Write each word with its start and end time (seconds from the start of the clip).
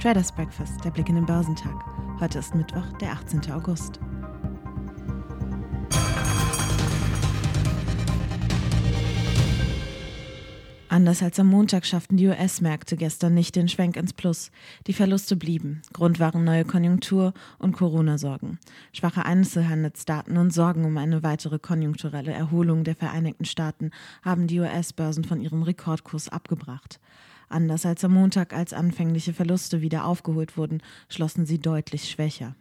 Traders 0.00 0.30
Breakfast, 0.30 0.84
der 0.84 0.90
Blick 0.90 1.08
in 1.08 1.14
den 1.14 1.24
Börsentag. 1.24 1.74
Heute 2.20 2.38
ist 2.38 2.54
Mittwoch, 2.54 2.86
der 3.00 3.12
18. 3.12 3.50
August. 3.50 3.98
Anders 10.90 11.22
als 11.22 11.40
am 11.40 11.46
Montag 11.46 11.86
schafften 11.86 12.18
die 12.18 12.26
US-Märkte 12.26 12.96
gestern 12.96 13.32
nicht 13.32 13.56
den 13.56 13.68
Schwenk 13.68 13.96
ins 13.96 14.12
Plus. 14.12 14.50
Die 14.86 14.92
Verluste 14.92 15.34
blieben. 15.34 15.80
Grund 15.94 16.20
waren 16.20 16.44
neue 16.44 16.66
Konjunktur- 16.66 17.32
und 17.58 17.72
Corona-Sorgen. 17.72 18.58
Schwache 18.92 19.24
Einzelhandelsdaten 19.24 20.36
und 20.36 20.52
Sorgen 20.52 20.84
um 20.84 20.98
eine 20.98 21.22
weitere 21.22 21.58
konjunkturelle 21.58 22.32
Erholung 22.32 22.84
der 22.84 22.96
Vereinigten 22.96 23.46
Staaten 23.46 23.90
haben 24.22 24.46
die 24.46 24.60
US-Börsen 24.60 25.24
von 25.24 25.40
ihrem 25.40 25.62
Rekordkurs 25.62 26.28
abgebracht. 26.28 27.00
Anders 27.48 27.86
als 27.86 28.04
am 28.04 28.12
Montag, 28.12 28.52
als 28.52 28.72
anfängliche 28.72 29.32
Verluste 29.32 29.80
wieder 29.80 30.04
aufgeholt 30.04 30.56
wurden, 30.56 30.82
schlossen 31.08 31.46
sie 31.46 31.58
deutlich 31.58 32.10
schwächer. 32.10 32.56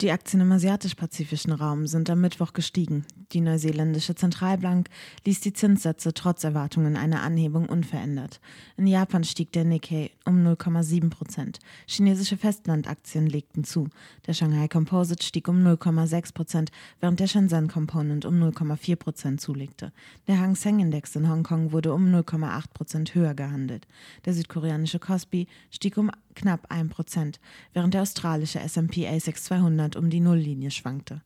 Die 0.00 0.10
Aktien 0.10 0.40
im 0.40 0.50
asiatisch-pazifischen 0.52 1.52
Raum 1.52 1.86
sind 1.86 2.08
am 2.08 2.20
Mittwoch 2.22 2.54
gestiegen. 2.54 3.04
Die 3.32 3.40
neuseeländische 3.40 4.16
Zentralbank 4.16 4.88
ließ 5.24 5.40
die 5.40 5.52
Zinssätze 5.52 6.12
trotz 6.12 6.42
Erwartungen 6.42 6.96
einer 6.96 7.22
Anhebung 7.22 7.68
unverändert. 7.68 8.40
In 8.76 8.88
Japan 8.88 9.22
stieg 9.22 9.52
der 9.52 9.64
Nikkei 9.64 10.10
um 10.24 10.44
0,7 10.44 11.10
Prozent. 11.10 11.60
Chinesische 11.86 12.36
Festlandaktien 12.36 13.28
legten 13.28 13.62
zu. 13.62 13.88
Der 14.26 14.32
Shanghai 14.32 14.66
Composite 14.66 15.24
stieg 15.24 15.46
um 15.46 15.64
0,6 15.64 16.34
Prozent, 16.34 16.72
während 16.98 17.20
der 17.20 17.28
Shenzhen 17.28 17.68
Component 17.68 18.24
um 18.24 18.34
0,4 18.34 18.96
Prozent 18.96 19.40
zulegte. 19.40 19.92
Der 20.26 20.40
Hang 20.40 20.56
Seng 20.56 20.80
Index 20.80 21.14
in 21.14 21.28
Hongkong 21.28 21.70
wurde 21.70 21.94
um 21.94 22.12
0,8 22.12 22.64
Prozent 22.74 23.14
höher 23.14 23.34
gehandelt. 23.34 23.86
Der 24.24 24.34
südkoreanische 24.34 24.98
Kospi 24.98 25.46
stieg 25.70 25.96
um 25.98 26.10
knapp 26.34 26.66
1 26.68 26.92
Prozent, 26.92 27.38
während 27.74 27.94
der 27.94 28.02
australische 28.02 28.58
S&P 28.58 29.06
ASX 29.06 29.44
200 29.44 29.94
um 29.94 30.10
die 30.10 30.20
Nulllinie 30.20 30.72
schwankte. 30.72 31.22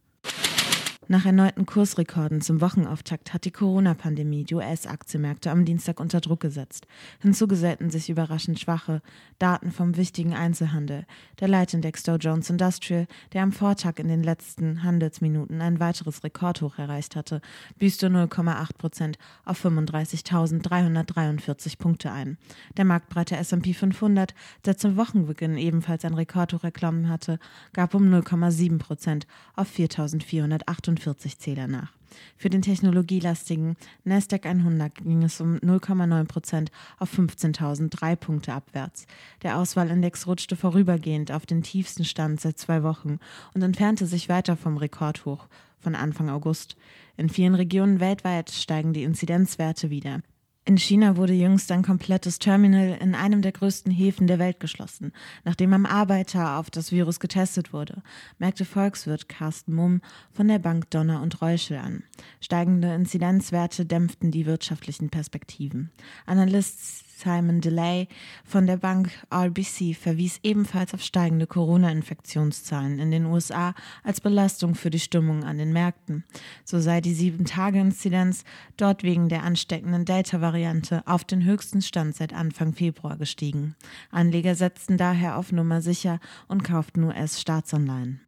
Nach 1.07 1.27
erneuten 1.27 1.67
Kursrekorden 1.67 2.41
zum 2.41 2.63
Wochenauftakt 2.63 3.35
hat 3.35 3.45
die 3.45 3.51
Corona-Pandemie 3.51 4.45
die 4.45 4.55
US-Aktienmärkte 4.55 5.51
am 5.51 5.67
Dienstag 5.67 6.01
unter 6.01 6.23
Druck 6.23 6.41
gesetzt. 6.41 6.87
Hinzu 7.21 7.47
gesellten 7.47 7.91
sich 7.91 8.09
überraschend 8.09 8.59
schwache 8.59 9.03
Daten 9.39 9.71
vom 9.71 9.99
wichtigen 9.99 10.33
Einzelhandel. 10.33 11.05
Der 11.41 11.49
Leitindex 11.49 12.05
Dow 12.05 12.17
Jones 12.17 12.49
Industrial, 12.49 13.07
der 13.35 13.43
am 13.43 13.53
Vortag 13.53 13.99
in 13.99 14.09
den 14.09 14.23
letzten 14.23 14.83
Handelsminuten 14.83 15.61
ein 15.61 15.79
weiteres 15.79 16.25
Rekordhoch 16.25 16.79
erreicht 16.79 17.17
hatte, 17.17 17.43
büßte 17.79 18.07
0,8 18.07 18.79
Prozent 18.79 19.19
auf 19.45 19.63
35.343 19.63 21.77
Punkte 21.77 22.13
ein. 22.13 22.39
Der 22.79 22.87
marktbreite 22.87 23.37
S&P 23.37 23.75
500, 23.75 24.35
der 24.65 24.79
zum 24.79 24.97
Wochenbeginn 24.97 25.59
ebenfalls 25.59 26.07
ein 26.07 26.15
Rekordhoch 26.15 26.65
erklommen 26.65 27.11
hatte, 27.11 27.39
gab 27.75 27.95
um 27.95 28.05
0,7 28.05 28.79
Prozent 28.79 29.27
auf 29.55 29.71
4.448 29.71 30.94
48 30.95 31.39
Zähler 31.39 31.67
nach. 31.67 31.93
Für 32.37 32.49
den 32.49 32.63
technologielastigen 32.63 33.77
Nasdaq 34.05 34.47
100 34.47 34.95
ging 35.03 35.25
es 35.25 35.41
um 35.41 35.57
0,9 35.57 36.25
Prozent 36.27 36.71
auf 36.99 37.13
15.003 37.13 38.17
Punkte 38.17 38.53
abwärts. 38.53 39.07
Der 39.43 39.59
Auswahlindex 39.59 40.27
rutschte 40.27 40.55
vorübergehend 40.55 41.33
auf 41.33 41.45
den 41.47 41.63
tiefsten 41.63 42.05
Stand 42.05 42.41
seit 42.41 42.59
zwei 42.59 42.83
Wochen 42.83 43.19
und 43.55 43.63
entfernte 43.63 44.07
sich 44.07 44.29
weiter 44.29 44.57
vom 44.57 44.77
Rekordhoch 44.77 45.49
von 45.81 45.95
Anfang 45.95 46.31
August. 46.31 46.77
In 47.17 47.29
vielen 47.29 47.55
Regionen 47.55 48.01
weltweit 48.01 48.51
steigen 48.51 48.93
die 48.93 49.03
Inzidenzwerte 49.03 49.91
wieder. 49.91 50.21
In 50.67 50.79
China 50.79 51.19
wurde 51.19 51.35
jüngst 51.35 51.71
ein 51.73 51.83
komplettes 51.83 52.39
Terminal 52.39 52.97
in 52.99 53.15
einem 53.15 53.43
der 53.43 53.53
größten 53.53 53.93
Häfen 53.93 54.27
der 54.27 54.39
Welt 54.39 54.61
geschlossen, 54.61 55.13
nachdem 55.45 55.75
am 55.75 55.85
Arbeiter 55.85 56.59
auf 56.59 56.71
das 56.71 56.91
Virus 56.91 57.21
getestet 57.21 57.75
wurde, 57.75 58.03
merkte 58.39 58.65
Volkswirt 58.65 59.29
Carsten 59.29 59.75
Mumm 59.75 60.01
von 60.33 60.49
der 60.49 60.59
Bank 60.59 60.89
Donner 60.89 61.21
und 61.21 61.43
Reuschel 61.43 61.77
an. 61.77 62.03
Steigende 62.41 62.95
Inzidenzwerte 62.95 63.85
dämpften 63.85 64.31
die 64.31 64.47
wirtschaftlichen 64.47 65.11
Perspektiven. 65.11 65.91
Analyst 66.25 67.04
Simon 67.17 67.61
Delay 67.61 68.09
von 68.45 68.67
der 68.67 68.77
Bank 68.77 69.11
RBC 69.33 69.95
verwies 69.95 70.41
ebenfalls 70.43 70.95
auf 70.95 71.03
steigende 71.03 71.47
Corona-Infektionszahlen 71.47 72.99
in 72.99 73.11
den 73.11 73.27
USA 73.27 73.75
als 74.03 74.21
Belastung 74.21 74.75
für 74.75 74.91
die 74.91 75.01
Stimmung 75.01 75.45
an 75.45 75.59
den 75.59 75.73
Märkten. 75.73 76.25
So 76.65 76.81
sei 76.81 77.01
die 77.01 77.15
Sieben-Tage-Inzidenz 77.15 78.45
dort 78.77 79.03
wegen 79.03 79.29
der 79.29 79.43
ansteckenden 79.43 80.05
Delta-Variante 80.05 81.03
auf 81.07 81.25
den 81.25 81.45
höchsten 81.45 81.83
Stand 81.83 82.17
seit 82.17 82.33
Anfang 82.33 82.73
Februar 82.73 83.17
gestiegen. 83.17 83.75
Anleger 84.11 84.55
setzten 84.55 84.97
daher 84.97 85.39
auf 85.39 85.53
Nummer 85.53 85.81
sicher 85.81 86.21
und 86.49 86.65
kauften 86.65 87.05
US-Staatsanleihen. 87.05 88.21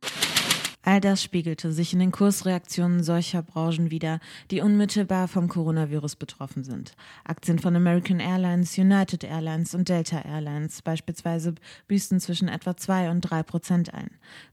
All 0.88 1.00
das 1.00 1.20
spiegelte 1.20 1.72
sich 1.72 1.92
in 1.92 1.98
den 1.98 2.12
Kursreaktionen 2.12 3.02
solcher 3.02 3.42
Branchen 3.42 3.90
wider, 3.90 4.20
die 4.52 4.60
unmittelbar 4.60 5.26
vom 5.26 5.48
Coronavirus 5.48 6.14
betroffen 6.14 6.62
sind. 6.62 6.94
Aktien 7.24 7.58
von 7.58 7.74
American 7.74 8.20
Airlines, 8.20 8.78
United 8.78 9.24
Airlines 9.24 9.74
und 9.74 9.88
Delta 9.88 10.20
Airlines 10.20 10.82
beispielsweise 10.82 11.56
büßten 11.88 12.20
zwischen 12.20 12.46
etwa 12.46 12.76
2 12.76 13.10
und 13.10 13.22
3 13.22 13.42
Prozent 13.42 13.94
ein. 13.94 14.10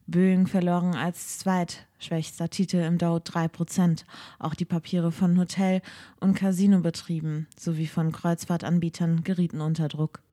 Boeing 0.07 0.47
verloren 0.47 0.95
als 0.95 1.38
zweitschwächster 1.38 2.50
Titel 2.50 2.77
im 2.77 2.97
Dow 2.97 3.19
3 3.23 3.47
Prozent. 3.47 4.03
Auch 4.39 4.55
die 4.55 4.65
Papiere 4.65 5.11
von 5.11 5.38
Hotel- 5.38 5.83
und 6.19 6.33
Casinobetrieben 6.33 7.45
sowie 7.55 7.85
von 7.85 8.11
Kreuzfahrtanbietern 8.11 9.23
gerieten 9.23 9.61
unter 9.61 9.88
Druck. 9.88 10.23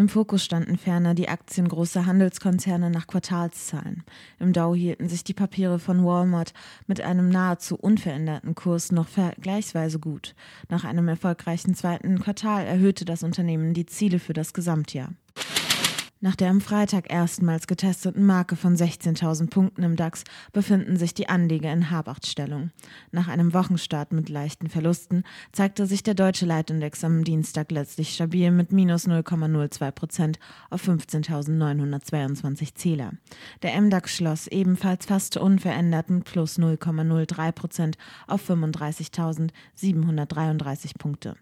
Im 0.00 0.08
Fokus 0.08 0.42
standen 0.42 0.78
ferner 0.78 1.12
die 1.12 1.28
Aktien 1.28 1.68
großer 1.68 2.06
Handelskonzerne 2.06 2.88
nach 2.88 3.06
Quartalszahlen. 3.06 4.02
Im 4.38 4.54
Dow 4.54 4.74
hielten 4.74 5.10
sich 5.10 5.24
die 5.24 5.34
Papiere 5.34 5.78
von 5.78 6.06
Walmart 6.06 6.54
mit 6.86 7.02
einem 7.02 7.28
nahezu 7.28 7.76
unveränderten 7.76 8.54
Kurs 8.54 8.92
noch 8.92 9.08
vergleichsweise 9.08 9.98
gut. 9.98 10.34
Nach 10.70 10.84
einem 10.84 11.06
erfolgreichen 11.06 11.74
zweiten 11.74 12.18
Quartal 12.18 12.64
erhöhte 12.64 13.04
das 13.04 13.22
Unternehmen 13.22 13.74
die 13.74 13.84
Ziele 13.84 14.20
für 14.20 14.32
das 14.32 14.54
Gesamtjahr. 14.54 15.10
Nach 16.22 16.36
der 16.36 16.50
am 16.50 16.60
Freitag 16.60 17.10
erstmals 17.10 17.66
getesteten 17.66 18.26
Marke 18.26 18.54
von 18.54 18.76
16.000 18.76 19.48
Punkten 19.48 19.82
im 19.82 19.96
DAX 19.96 20.24
befinden 20.52 20.98
sich 20.98 21.14
die 21.14 21.30
Anleger 21.30 21.72
in 21.72 21.90
Habachtstellung. 21.90 22.72
Nach 23.10 23.26
einem 23.26 23.54
Wochenstart 23.54 24.12
mit 24.12 24.28
leichten 24.28 24.68
Verlusten 24.68 25.24
zeigte 25.52 25.86
sich 25.86 26.02
der 26.02 26.12
deutsche 26.12 26.44
Leitindex 26.44 27.04
am 27.04 27.24
Dienstag 27.24 27.72
letztlich 27.72 28.12
stabil 28.12 28.50
mit 28.50 28.70
minus 28.70 29.08
0,02 29.08 29.90
Prozent 29.92 30.38
auf 30.68 30.86
15.922 30.86 32.74
Zähler. 32.74 33.12
Der 33.62 33.80
MDAX 33.80 34.14
schloss 34.14 34.46
ebenfalls 34.46 35.06
fast 35.06 35.38
unverändert 35.38 36.10
mit 36.10 36.24
plus 36.24 36.58
0,03 36.58 37.52
Prozent 37.52 37.96
auf 38.26 38.50
35.733 38.50 40.98
Punkte. 40.98 41.36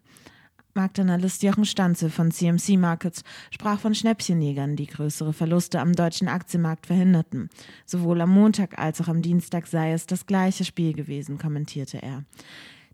Marktanalyst 0.79 1.43
Jochen 1.43 1.65
Stanze 1.65 2.09
von 2.09 2.31
CMC 2.31 2.77
Markets 2.77 3.25
sprach 3.51 3.81
von 3.81 3.97
Schnäppchenjägern, 3.97 4.77
die 4.77 4.87
größere 4.87 5.33
Verluste 5.33 5.81
am 5.81 5.93
deutschen 5.93 6.29
Aktienmarkt 6.29 6.87
verhinderten. 6.87 7.51
Sowohl 7.85 8.21
am 8.21 8.31
Montag 8.31 8.79
als 8.79 9.01
auch 9.01 9.09
am 9.09 9.21
Dienstag 9.21 9.67
sei 9.67 9.91
es 9.93 10.07
das 10.07 10.27
gleiche 10.27 10.65
Spiel 10.65 10.93
gewesen, 10.93 11.37
kommentierte 11.37 12.01
er. 12.01 12.23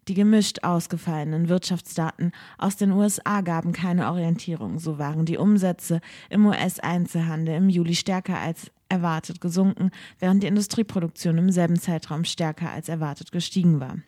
Die 0.08 0.14
gemischt 0.14 0.64
ausgefallenen 0.64 1.50
Wirtschaftsdaten 1.50 2.32
aus 2.56 2.76
den 2.76 2.90
USA 2.90 3.42
gaben 3.42 3.72
keine 3.72 4.08
Orientierung. 4.10 4.78
So 4.78 4.98
waren 4.98 5.26
die 5.26 5.36
Umsätze 5.36 6.00
im 6.30 6.46
US-Einzelhandel 6.46 7.54
im 7.54 7.68
Juli 7.68 7.94
stärker 7.94 8.38
als 8.38 8.70
erwartet 8.88 9.42
gesunken, 9.42 9.90
während 10.18 10.42
die 10.42 10.46
Industrieproduktion 10.46 11.36
im 11.36 11.50
selben 11.50 11.78
Zeitraum 11.78 12.24
stärker 12.24 12.70
als 12.70 12.88
erwartet 12.88 13.30
gestiegen 13.30 13.78
war. 13.78 13.98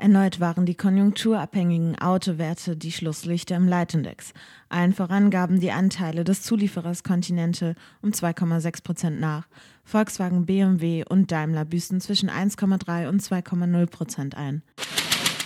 Erneut 0.00 0.38
waren 0.38 0.64
die 0.64 0.76
konjunkturabhängigen 0.76 1.98
Autowerte 1.98 2.76
die 2.76 2.92
Schlusslichter 2.92 3.56
im 3.56 3.66
Leitindex. 3.66 4.32
Allen 4.68 4.94
voran 4.94 5.28
gaben 5.28 5.58
die 5.58 5.72
Anteile 5.72 6.22
des 6.22 6.42
Zulieferers 6.42 7.02
Continental 7.02 7.74
um 8.00 8.10
2,6 8.10 8.84
Prozent 8.84 9.20
nach. 9.20 9.48
Volkswagen, 9.82 10.46
BMW 10.46 11.02
und 11.08 11.32
Daimler 11.32 11.64
büßten 11.64 12.00
zwischen 12.00 12.30
1,3 12.30 13.08
und 13.08 13.20
2,0 13.20 13.86
Prozent 13.86 14.36
ein. 14.36 14.62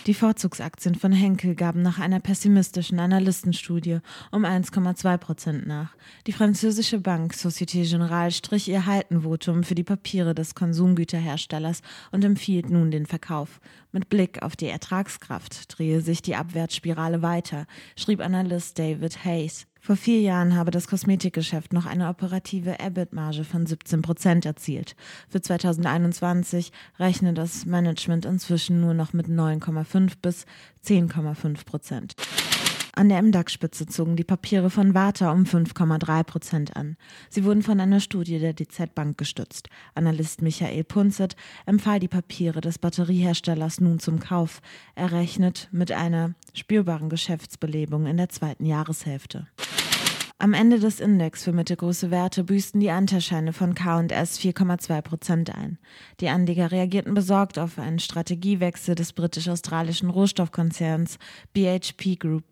Die 0.07 0.15
Vorzugsaktien 0.15 0.97
von 0.97 1.13
Henkel 1.13 1.55
gaben 1.55 1.81
nach 1.81 2.01
einer 2.01 2.19
pessimistischen 2.19 2.99
Analystenstudie 2.99 4.01
um 4.33 4.45
1,2 4.45 5.17
Prozent 5.17 5.67
nach. 5.69 5.95
Die 6.27 6.33
französische 6.33 6.99
Bank 6.99 7.35
Société 7.35 7.89
Générale 7.89 8.33
strich 8.33 8.67
ihr 8.67 8.85
Haltenvotum 8.85 9.63
für 9.63 9.77
die 9.77 9.85
Papiere 9.85 10.35
des 10.35 10.57
Konsumgüterherstellers 10.57 11.83
und 12.11 12.25
empfiehlt 12.25 12.69
nun 12.69 12.91
den 12.91 13.07
Verkauf. 13.07 13.61
Mit 13.93 14.09
Blick 14.09 14.43
auf 14.43 14.57
die 14.57 14.67
Ertragskraft 14.67 15.79
drehe 15.79 16.01
sich 16.01 16.21
die 16.21 16.35
Abwärtsspirale 16.35 17.23
weiter, 17.23 17.67
schrieb 17.95 18.21
Analyst 18.21 18.81
David 18.81 19.25
Hayes. 19.25 19.69
Vor 19.85 19.97
vier 19.97 20.21
Jahren 20.21 20.55
habe 20.55 20.71
das 20.71 20.87
Kosmetikgeschäft 20.87 21.73
noch 21.73 21.87
eine 21.87 22.09
operative 22.09 22.79
EBIT-Marge 22.79 23.43
von 23.43 23.67
17 23.67 24.01
Prozent 24.01 24.47
erzielt. 24.47 24.95
Für 25.29 25.43
2021 25.43 26.71
rechne 27.01 27.35
das 27.35 27.67
Management 27.67 28.25
inzwischen 28.25 28.81
nur 28.81 28.95
noch 28.95 29.13
mit 29.13 29.27
9,5 29.27 30.13
bis 30.23 30.47
10,5 30.87 31.65
Prozent. 31.65 32.15
An 32.95 33.09
der 33.09 33.21
MDAX-Spitze 33.23 33.87
zogen 33.87 34.15
die 34.15 34.23
Papiere 34.23 34.71
von 34.71 34.95
Warta 34.95 35.33
um 35.33 35.45
5,3 35.45 36.23
Prozent 36.23 36.77
an. 36.77 36.97
Sie 37.29 37.43
wurden 37.43 37.63
von 37.63 37.81
einer 37.81 37.99
Studie 37.99 38.39
der 38.39 38.53
DZ 38.53 38.95
Bank 38.95 39.19
gestützt. 39.19 39.69
Analyst 39.97 40.43
Michael 40.43 40.85
Punzet 40.85 41.35
empfahl 41.67 41.99
die 41.99 42.09
Papiere 42.09 42.61
des 42.61 42.79
Batterieherstellers 42.79 43.81
nun 43.81 43.99
zum 43.99 44.21
Kauf. 44.21 44.61
Er 44.95 45.11
rechnet 45.11 45.69
mit 45.73 45.91
einer 45.91 46.35
spürbaren 46.53 47.09
Geschäftsbelebung 47.09 48.07
in 48.07 48.19
der 48.19 48.29
zweiten 48.29 48.67
Jahreshälfte. 48.67 49.49
Am 50.43 50.55
Ende 50.55 50.81
des 50.81 50.99
Index 50.99 51.45
für 51.45 51.53
mittelgroße 51.53 52.11
Werte 52.11 52.43
büßten 52.43 52.81
die 52.81 52.91
Anteilscheine 52.91 53.53
von 53.53 53.77
K&S 53.77 54.41
4,2 54.41 55.01
Prozent 55.01 55.55
ein. 55.55 55.79
Die 56.19 56.31
Anleger 56.31 56.73
reagierten 56.73 57.15
besorgt 57.15 57.61
auf 57.61 57.79
einen 57.79 58.01
Strategiewechsel 58.01 58.97
des 58.97 59.13
britisch-australischen 59.13 60.11
Rohstoffkonzerns 60.11 61.21
BHP 61.53 62.19
Group. 62.19 62.43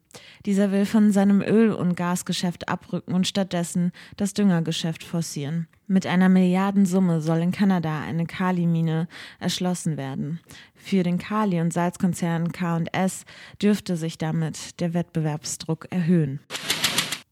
Dieser 0.47 0.71
will 0.71 0.87
von 0.87 1.11
seinem 1.11 1.43
Öl- 1.43 1.73
und 1.73 1.97
Gasgeschäft 1.97 2.69
abrücken 2.69 3.13
und 3.13 3.27
stattdessen 3.27 3.91
das 4.17 4.35
Düngergeschäft 4.35 5.03
forcieren. 5.03 5.67
Mit 5.89 6.07
einer 6.07 6.29
Milliardensumme 6.29 7.21
soll 7.21 7.39
in 7.39 7.51
Kanada 7.51 8.03
eine 8.03 8.27
Kalimine 8.27 9.09
erschlossen 9.41 9.97
werden. 9.97 10.39
Für 10.77 11.03
den 11.03 11.19
Kali- 11.19 11.61
und 11.61 11.73
Salzkonzern 11.73 12.53
K&S 12.53 13.25
dürfte 13.61 13.97
sich 13.97 14.17
damit 14.17 14.79
der 14.79 14.95
Wettbewerbsdruck 14.95 15.89
erhöhen. 15.91 16.39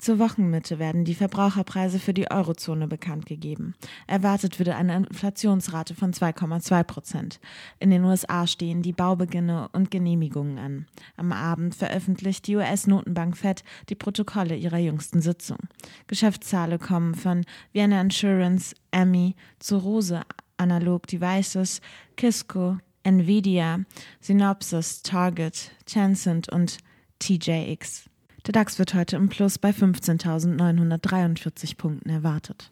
Zur 0.09 0.21
Wochenmitte 0.21 0.79
werden 0.79 1.05
die 1.05 1.15
Verbraucherpreise 1.15 1.99
für 1.99 2.15
die 2.15 2.31
Eurozone 2.31 2.89
bekannt 2.89 3.27
gegeben. 3.27 3.75
Erwartet 4.07 4.59
wird 4.59 4.71
eine 4.71 4.97
Inflationsrate 4.97 5.95
von 5.95 6.15
2,2 6.15 6.83
Prozent. 6.85 7.41
In 7.79 7.91
den 7.91 8.05
USA 8.05 8.47
stehen 8.47 8.81
die 8.81 8.95
Baubeginne 8.95 9.69
und 9.73 9.91
Genehmigungen 9.91 10.59
an. 10.59 10.87
Am 11.19 11.31
Abend 11.31 11.75
veröffentlicht 11.75 12.47
die 12.47 12.57
US-Notenbank 12.57 13.37
Fed 13.37 13.65
die 13.91 13.97
Protokolle 13.97 14.57
ihrer 14.57 14.79
jüngsten 14.79 15.21
Sitzung. 15.21 15.59
Geschäftszahlen 16.07 16.79
kommen 16.79 17.15
von 17.15 17.45
Vienna 17.75 18.01
Insurance, 18.01 18.75
Emmy, 18.93 19.37
Zurose 19.59 20.23
Analog 20.57 21.07
Devices, 21.07 21.83
Kisco, 22.17 22.79
Nvidia, 23.03 23.81
Synopsys, 24.23 25.03
Target, 25.03 25.71
Tencent 25.85 26.49
und 26.49 26.79
TJX. 27.19 28.09
Der 28.49 28.55
DAX 28.55 28.79
wird 28.79 28.95
heute 28.95 29.17
im 29.17 29.29
Plus 29.29 29.59
bei 29.59 29.73
15.943 29.73 31.77
Punkten 31.77 32.09
erwartet. 32.09 32.71